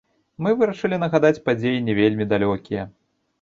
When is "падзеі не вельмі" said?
1.49-2.29